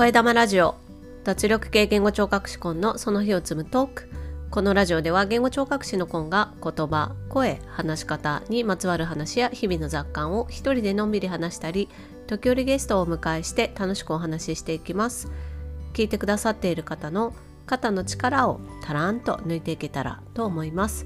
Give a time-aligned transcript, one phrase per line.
[0.00, 0.76] 声玉ラジオ。
[1.24, 4.10] 脱力系言語聴覚士コンのその日を積むトーク。
[4.50, 11.90] このラジオでは言語聴覚士のコンが言葉声話し方にまつわる話や日々の雑感を一人でのんびり話したり
[12.28, 15.30] 時折ゲストをお迎えして楽しくお話ししていきます。
[15.92, 17.34] 聞いてくださっている方の
[17.66, 21.04] 肩の力をたらんと抜いていけたらと思います。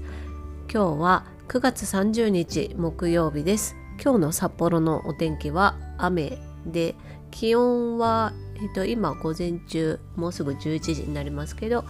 [0.73, 3.75] 今日は9月30日木曜日です。
[4.01, 6.95] 今日の札幌のお天気は雨で
[7.29, 11.85] 気温は、えっと、今午前中もうすぐ11時になりますけど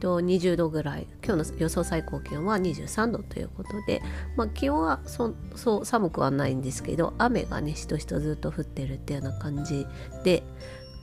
[0.00, 4.02] と20度ぐらい今日の予想最高気温は23度ということで、
[4.36, 9.86] まあ、気温はそそう寒くはないんですけど雨がねしとしとずっと降ってるっていうような感じ
[10.24, 10.42] で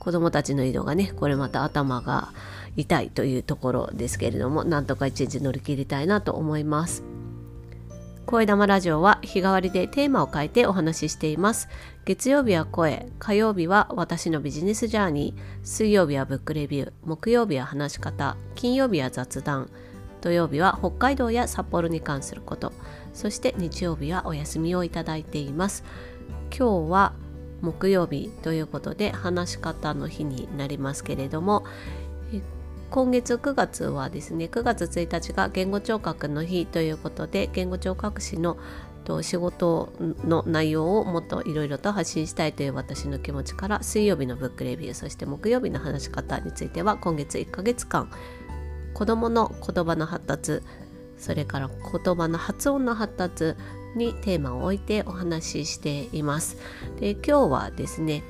[0.00, 2.32] 子供たちの移動がねこれまた頭が
[2.76, 7.17] 痛いというところですけれどもなんとか一日乗り切りたいなと思います。
[8.28, 11.70] 声玉ラジオは日替わりでテーマを変えてお話ししています。
[12.04, 19.70] 月曜日は声、火曜日は私のビジネスジャーニー、水曜日はブックレビュー、木曜日は話し方、金曜日は雑談、
[20.20, 22.74] 土曜日は北海道や札幌に関すること、
[23.14, 25.82] そして日曜日はお休みをいただいています。
[26.54, 27.14] 今日は
[27.62, 31.64] 木曜日ということで話し方の日になりますけれども、
[32.34, 32.42] えっ
[32.90, 38.56] 今月9月はですね9月1日が言語聴覚の日ということで言語聴覚士の
[39.22, 39.92] 仕事
[40.24, 48.10] の内容をもっといろいろと発信したいという私の気持ちから水曜日のブックレビューそして木曜日の話し方については今月1ヶ月間
[48.92, 50.60] 子どもの言葉の発達
[51.16, 53.54] それから言葉の発音の発達
[53.96, 56.56] にテーマを置いてお話ししています。
[57.00, 58.22] で今日はですね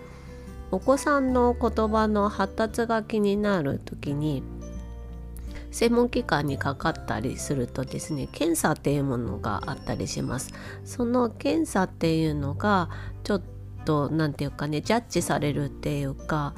[0.70, 4.42] お子さんの言葉の発達が気になる時に
[5.70, 10.52] 専門機関にかかったりするとですね検査っていうものがあったりします。
[10.84, 12.88] その検査っていうのが
[13.22, 13.42] ちょっ
[13.84, 16.54] と何て言うかねジャッジされるっていうか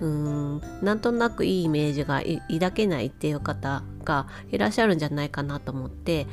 [0.00, 6.26] うーんなんとなくいいイメージが抱けないっていう方がいらっしゃるんじゃないかなと思って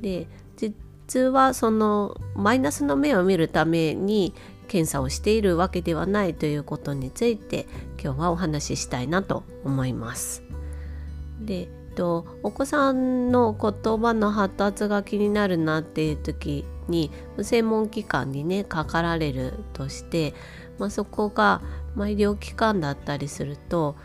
[0.00, 0.26] で
[0.56, 4.32] 実はそのマイナスの目を見るために
[4.70, 7.66] 検査をしているわけではないということについて
[8.00, 10.44] 今日はお話ししたいなと思います。
[11.40, 17.10] でとお子さんの言葉の発達が気になるなっていう時に
[17.42, 20.34] 専門機関にねかかられるとして、
[20.78, 21.62] まあ、そこが、
[21.96, 23.96] まあ、医療機関だったりすると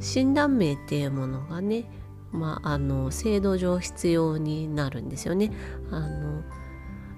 [0.00, 1.84] 診断名っていうものがね、
[2.32, 5.52] まあ、あの制度上必要になるんですよね。
[5.90, 6.42] あの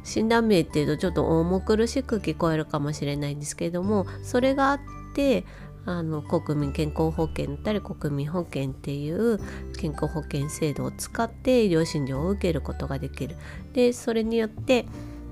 [0.06, 4.80] 診断名っていうとちょっと重苦しく聞こえるかもしれないんですけどもそれがあっ
[5.14, 5.44] て
[5.84, 9.38] あの国民健康保険だったり国民保険っていう
[9.78, 13.36] 健康保険制度を使って医療診療を受けることができる。
[13.72, 14.86] でそれによって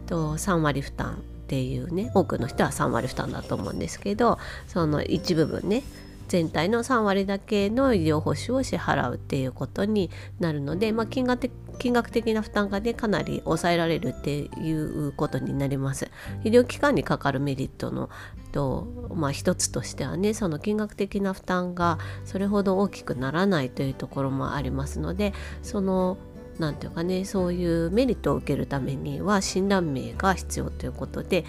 [0.06, 5.82] と3割負担っていうね多くの人は3割負担だと思うんですけどその一部分ね
[6.28, 16.08] 全体の3割だけの医療報酬を支払うっていうことになるので、まあ、金額的金額的な負担がねかなり抑えられるっていうことになります。
[16.44, 18.10] 医療機関にかかるメリットの
[18.54, 26.16] と、まあ、一つとしてはねその金額的な負担がそれほど大きくならないというところもありますのでその
[26.60, 31.44] 何て言うかねそういうメリットを受けるためには診断名が必要ということで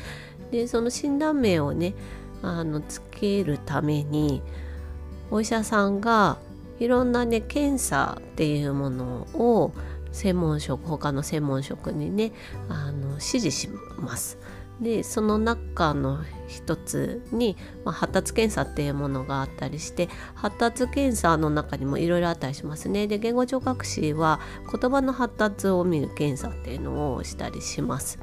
[0.50, 1.94] でその診断名をね
[2.42, 4.42] あのつけるために
[5.32, 6.38] お医者さんが
[6.80, 9.72] いろんなね検査っていうものを
[10.12, 12.32] 専門職他の専門職にね
[12.70, 13.70] あの指示し
[14.00, 14.38] ます。
[14.82, 23.08] でその中の一つに、まあ、発達検査っていうものがあったりして発達検査の中にもいろいろあったりしますね。
[23.08, 28.20] で言語聴覚士は言葉の発達を見る検査っていうのをしたりします。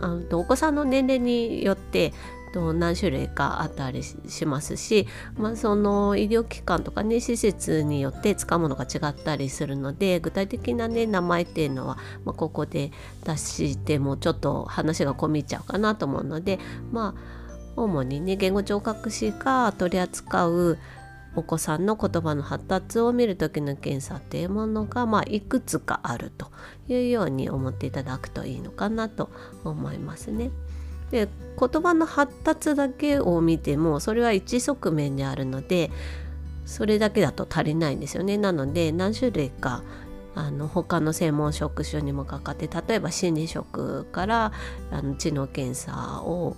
[0.00, 2.12] あお子さんの年齢によって
[2.52, 5.06] と何種類かあったりしますし、
[5.36, 12.92] まあ、その医療機関とかね施設によって使うものが違ったりするので具体的なね名前っていうのは、まあ、ここで
[13.24, 16.58] 出してもちょっと話が込み入っちゃうかなと思うので
[16.92, 17.40] まあ
[17.76, 20.78] 主にね言語聴覚士が取り扱う
[21.36, 26.50] お子さんの言葉の発達を見る時の検査っていうものが、まあ、いくつかあると
[26.88, 29.30] いうように思っていただくといいのかなと
[29.64, 30.50] 思いますね。
[31.10, 31.28] で
[31.58, 35.90] 言葉の発達だけを見てもそれは一側面であるので
[36.64, 38.38] それだけだと足りないんですよね。
[38.38, 39.82] なので何種類か
[40.36, 44.52] あの他の専門職種にもかかって例えば心理職から
[44.90, 46.56] あの知能検査を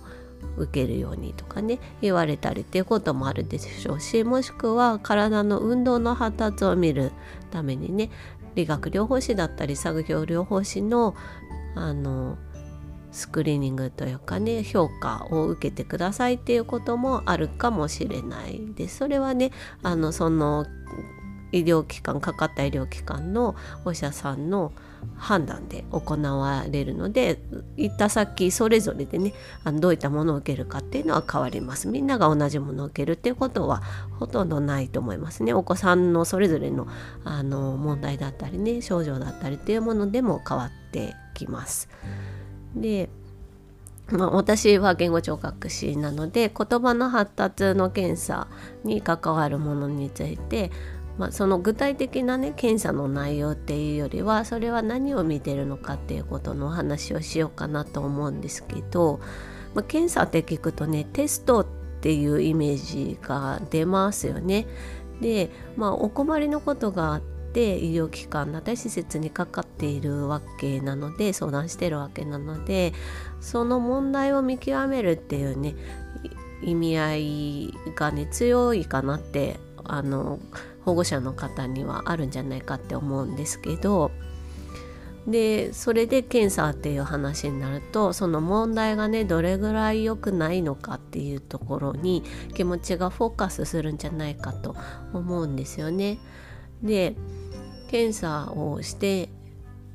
[0.57, 7.11] 受けるようにとかね言われたりっていうこともあるでしょうしもしくは体の運動の発達を見る
[7.51, 8.11] ためにね
[8.55, 11.15] 理学療法士だったり作業療法士の
[11.75, 12.37] あの
[13.13, 18.59] スクリーニングというかね評価を受けてくださいっていうこともあるかもしれない。
[18.75, 19.51] ですそれはね
[19.83, 20.65] あのその
[21.53, 23.55] 医療機関かかった医療機関の
[23.85, 24.73] お医者さんの
[25.17, 27.39] 判断で行われるので
[27.77, 29.33] 行った先それぞれでね
[29.63, 31.87] あのどういったものを受けるかっていうのは変わります。
[31.87, 33.83] みんなが同じものを受けるっていうことは
[34.19, 35.53] ほとんどないと思いますね。
[35.53, 36.87] お子さんのそれぞれの
[37.23, 41.87] あの問題だったりね症状だったりっていうものでも変わってきます。
[42.75, 43.09] で
[44.11, 48.47] まあ、私は言語聴覚士なので言葉の発達の検査
[48.83, 50.71] に関わるものについて
[51.17, 59.19] まあ、その具体的なね検査の内容っていうよりはそれは何を見てるのかっていうことのお話をしようかなと思うんですけど、
[59.75, 61.65] まあ、検査って聞くとねテストっ
[62.01, 64.65] ていうイメージが出ますよね。
[65.21, 67.21] で、まあ、お困りのことがあっ
[67.53, 72.93] て医療機関だったり施設にかかっているわけなので相談してるわけなので
[73.41, 75.75] その問題を見極めるっていうね
[76.63, 80.39] 意味合いがね強いかなってあの
[80.85, 84.11] 保護者の方にはあるんじゃないかって思うんですけど
[85.27, 92.23] でそれで検査っていう話になるとその問題がねどれぐらい良くないのかっていうところに
[92.55, 94.75] 気持ちがフォーカスするんじゃないかと
[95.13, 96.19] 思うんですよね。
[96.81, 97.15] で
[97.93, 99.29] 検査をして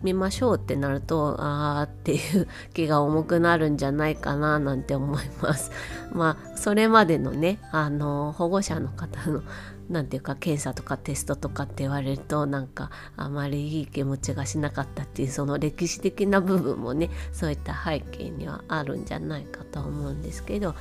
[0.05, 5.73] みましょうってなるとあーっていう気が重くなるんじゃないかななんて思います。
[6.15, 9.43] まあそれまでのねあの保護者の方の
[9.91, 20.77] 何て言うか検査とかテストとかって言われるとなんかあまりいい気持ちがしなかったっていうその歴史的な部分もねそういった背景にはあるんじゃないかと思うんですけど、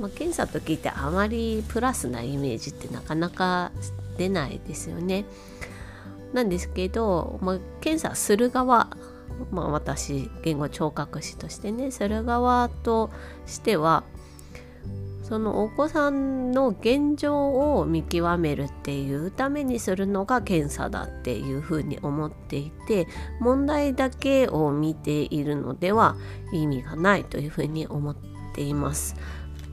[0.00, 3.72] まあ、検査と聞いてあまりプラスなイメージってなかなか
[4.16, 5.26] 出ないですよね。
[6.32, 8.88] なんですけど、まあ、検査する側
[9.50, 13.10] まあ、私言語聴覚士としてねする側と
[13.46, 14.04] しては
[15.22, 23.06] そのお子さんの現状を見極めるっていうためにするのが検査だっていうふうに思っていて
[23.38, 26.16] 問題だけを見ているのでは
[26.52, 28.16] 意味がないというふうに思っ
[28.54, 29.14] ています。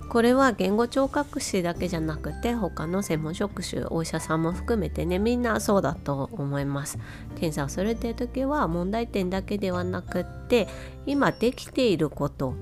[0.09, 6.97] これは言語聴覚士だけじゃなくて他の専門職種お医者さんも含めてねみんなそうだと思います
[7.35, 10.67] 検査をするっていう時は問題点だけではなくって
[11.05, 12.55] 今できていること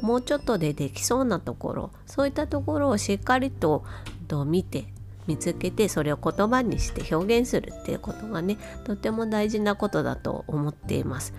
[0.00, 3.84] もうちょっとでできそうなところそういったところをしっかりと
[4.28, 4.86] と見て
[5.26, 11.34] 見つけてそれを言葉にして表現するっていうことがねとても大事なことだと思っています。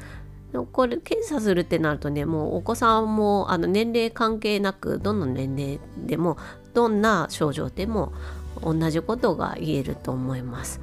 [0.72, 6.38] これ検査するってなるとねもうお子さんもあの年齢関係なくどの年齢でも
[6.74, 8.14] どんな症状でも
[8.62, 10.82] 同じことが言えると思います。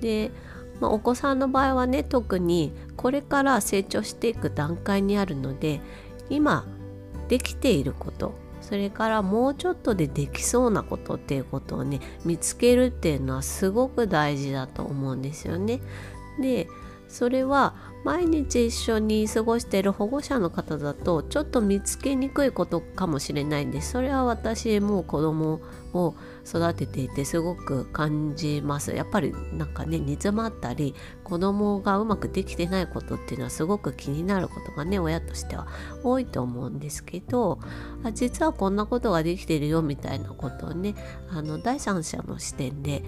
[0.00, 0.30] で、
[0.80, 5.80] まあ、お子さんの場合はね特にこれから成長していく段階にあるので
[6.28, 6.66] 今
[7.28, 15.80] できていることそれからもうちょっとでできそうなことっていうことをね見つけるっていうのはすごく大事だと思うんですよね。
[16.40, 16.68] で
[17.12, 17.74] それは
[18.04, 23.92] 毎日一緒に過ごしている保護者の方だとちょっと見つけにくいことかもしれないんです。
[23.92, 25.60] それは私もう子供
[25.92, 26.14] を
[26.44, 28.92] 育てていてすごく感じます。
[28.92, 35.68] やっぱりなんかね煮詰まったり子供がうまくできてないことっていうのはすごく気になることがね親としては
[36.02, 37.60] 多いと思うんですけど
[38.02, 40.94] あ実はこんなことができてるよみたいなことをね
[41.30, 43.04] あの第三者の視点で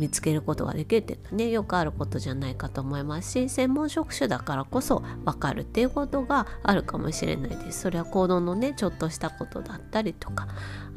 [0.00, 7.82] 見つけることができるっていうのはねよくあることじゃないかと思いますし専門職種だからこそ分かるっていうことがあるかもしれないです。
[7.82, 10.48] それは行動のねちょっとしたことだったりとか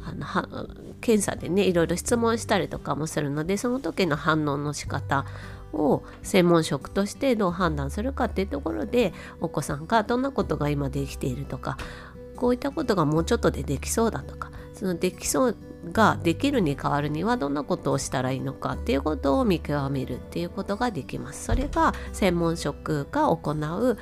[0.05, 0.67] あの
[1.01, 5.25] 検査でねいろいろ質問したりとかもするのでその時の反応の仕方
[5.73, 11.77] を専門職としてどう判断するかっていうところでお子さんがどんなことが今できているとか
[12.35, 15.55] こういったことがもうちょっとでできそうだとかそのできそう
[15.91, 21.45] ができるに変わるにはどんなことをしたらいいのかっていうことを見極めるっていうことができます。
[21.45, 23.97] それが専門職が行う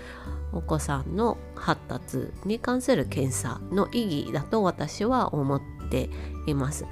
[0.53, 6.09] お子さんの発達に関する検査の意義だと私は思って
[6.45, 6.85] います。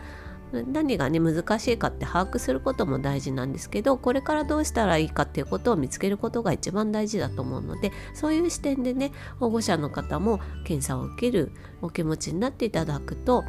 [0.52, 13.44] 何がね難しいかって把握することも大事なんですけどこれからどうしたらいいかっていうことを見つけることが一番大事だと思うのでそういう視点でね保護者の方も検査を受けるお気持ちになっていただくと,、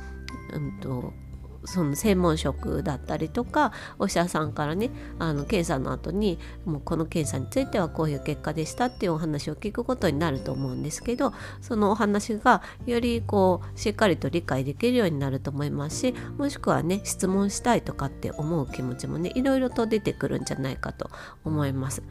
[0.53, 1.15] うんと
[1.65, 21.11] その専門職だったりとかお医者さんからねあの検査の後にもうこの検査についてはこういう結果でしたっていうお話を聞くことになると思うんですけどそのお話がよりこうしっかりと理解できるようになると思いますしもしくはね質問したいとかって思う気持ちもねいろいろと出てくるんじゃないかと
[21.45, 22.03] 思います。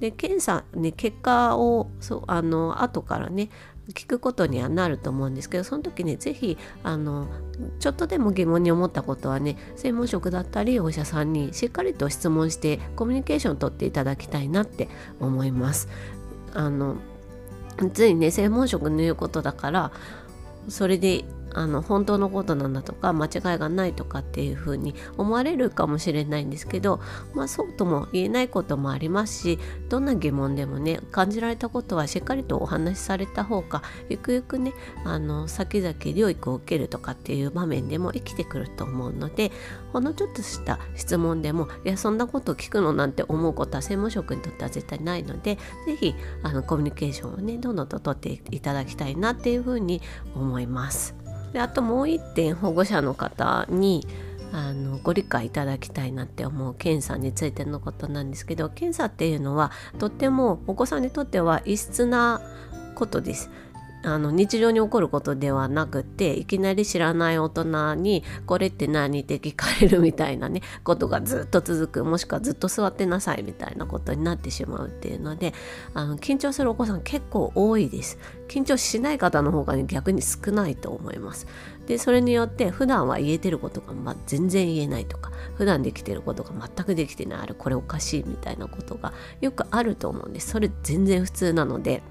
[0.00, 3.48] で検査ね結果をそうあの後からね
[3.92, 7.28] 聞くことにはなると思うんですけどその時ね是非あの
[7.80, 14.88] ちょっとでも疑問に思ったことはね専門職だったりお医者さんにしっかりと質問してコミュニケーションをとっていただきたいなって
[15.20, 15.88] 思います。
[16.54, 16.96] あの
[17.92, 19.92] ついね専門職の言うことだから
[20.68, 27.00] それであの本当のことなんだとか間違いがないとかっていうふうに思われるかもしれないんですけど、
[27.34, 29.58] まあ、そうとも言えないこともありますし
[29.88, 34.72] どんな疑問でもね感じられたことはしっかりとお話しされた方がゆくゆくね
[35.04, 39.52] あの先々療育を受けるとかっていう場面でも生きてくると思うので
[39.92, 46.14] ほんのちょっとした質問でもいやそんなこと聞くのなんて思うことは専門職にとっては絶対ないので是非
[46.66, 50.02] コミュニケーションをねどんどんと取っていただきたいなっていうふうに
[50.34, 51.23] 思います。
[51.54, 54.06] であともう一点保護者の方に
[54.52, 62.40] あのご理解いただきたいなって思う検査についてのことなんですけど検査っていうのはとってもお子さんにとっては異質な
[62.96, 63.50] ことです。
[64.04, 75.54] あの日常に起こることではなくていきなり知らない大人に「これって何?」って聞かれるみたいなね ことがずっと続くもしくはずっと座ってなさいみたいなことになってしまうっていうので
[75.94, 78.18] あの緊張するお子さん結構多いです
[78.48, 81.46] 緊張しない方の方が、ね、逆に少ないと思います
[81.86, 92.02] でそれによって普段は言えてることが、ま、全然言えないとか普段できてることが全くできてないあれこれおかしいみたいなことがよくあると思うんですそれ全然普通なので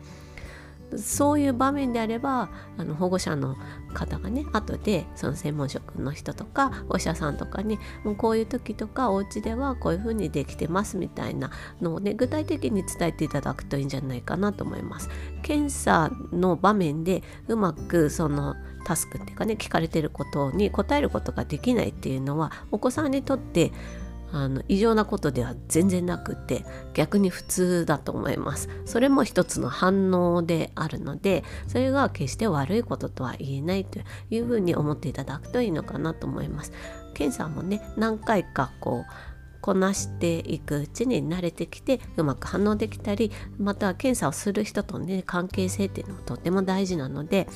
[0.97, 3.55] そういう場面であればあの保護者の
[3.93, 15.09] 方がね後でその専門職の人とかお医者さんとかにもうこういう時とかお家ではこういうふうにできてますみたいなのをね具体的に伝えていただくといいんじゃないかなと思います。
[15.41, 23.71] 検査の場面でうまくそのタスクっていうかね聞かれてることに答えることができないっていうのはお子さんにとって
[24.33, 28.67] あの異常なことでは全然なくて逆に普通だと思います。
[28.85, 33.99] それも一つの反応であるのでそれが決して悪いこととは言えないと
[34.31, 36.73] いうふうに思っていただくといいのかなと思います。
[37.13, 39.13] 検査もね何回かこう
[39.61, 47.47] こなしていくうちに慣れてきてうまく反応できたりまた検査をする人とね関係性っていうのもとっても大事なので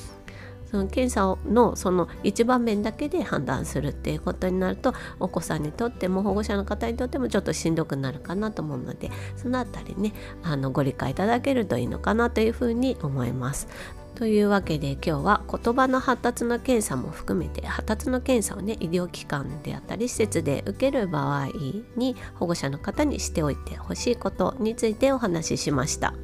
[0.70, 13.68] その検査のその一番面だけで判断するっていうことになるとお子さんにとっても保護者の方にとってもちょっとしんどくなるかなと思うのでそのあたりねあのご理解いただけるといいのかなというふうに思います。
[14.14, 21.46] というわけで今日は言葉の発達の検査も含めて発達の検査をね医療機関であったり施設で受ける場合
[21.94, 26.14] に保護者の方にしておいてほしいことについてお話ししました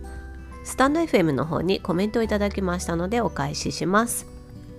[0.64, 4.33] スタンド FM の方にコメントをいただきましたのでお返しします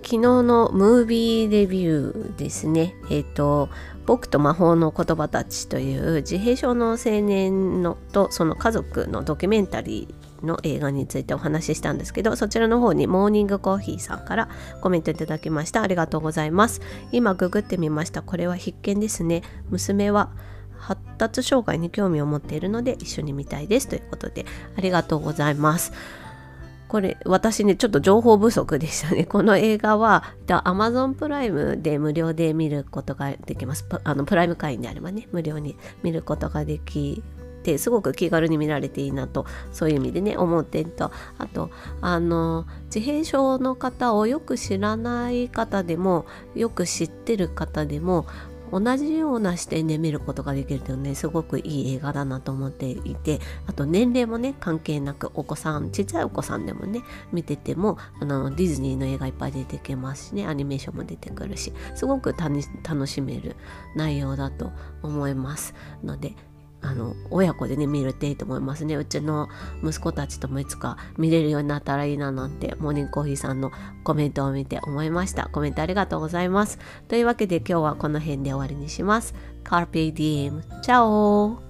[0.06, 2.94] 昨日のムービーレビューですね。
[3.10, 3.68] えっ、ー、と、
[4.06, 14.48] 僕と魔法の言葉たちという自閉症の青年のとその家族のドキュメンタリーの映画についてお話ししたんですけどそちらの方にモーニングコーヒーさんから
[14.80, 15.82] コメントいただきました。
[15.82, 16.80] ありがとうございます。
[17.10, 18.22] 今ググってみました。
[18.22, 19.42] これは必見ですね。
[19.70, 20.30] 娘は
[20.78, 23.88] 発達障害に興味を持っているので一緒に見たいです。
[23.88, 24.46] ということで
[24.76, 25.92] ありがとうございます。
[26.96, 29.24] これ私ねちょっと情報不足でしたね。
[29.28, 33.86] この映画は Amazon プライムで無料で見ることができます。
[34.02, 37.22] あのプライム会員であればね無料に見ることができ
[37.64, 41.10] てすごく気軽に見られていいなとそういう意味でね思う点と。
[41.36, 41.68] あと
[42.00, 46.24] あの自閉症の方をよく知らない方でも
[46.54, 48.24] よく知ってる方でも
[48.72, 57.00] 同じような視点で見ることができるというねすごくいい映画だなと思っていてあと年齢もね関係なくお子さんちっちゃいお子さんでもね
[57.32, 63.56] 見ててもあのディズニーの映画いっぱい出てきますしねアニメーションも出てくるしすごく楽しめる
[63.94, 66.34] 内容だと思いますので
[66.86, 68.94] あの親子でね見れていいと思いますね。
[68.94, 69.48] うちの
[69.82, 73.72] 息子たちともいつか見れるようになったらいいななんてモーニングコーヒーさんの
[74.04, 75.48] コメントを見て思いました。
[75.48, 76.78] コメントありがとうございます。
[77.08, 79.34] というわけで今日はこの辺で終わりにします。
[79.64, 81.65] Carpe Diem チャオ